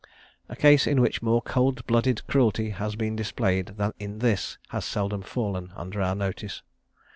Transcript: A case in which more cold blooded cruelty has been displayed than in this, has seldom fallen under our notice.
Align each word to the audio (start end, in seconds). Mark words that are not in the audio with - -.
A 0.49 0.55
case 0.55 0.87
in 0.87 0.99
which 0.99 1.21
more 1.21 1.43
cold 1.43 1.85
blooded 1.85 2.25
cruelty 2.25 2.71
has 2.71 2.95
been 2.95 3.15
displayed 3.15 3.75
than 3.77 3.93
in 3.99 4.17
this, 4.17 4.57
has 4.69 4.83
seldom 4.83 5.21
fallen 5.21 5.71
under 5.75 6.01
our 6.01 6.15
notice. 6.15 6.63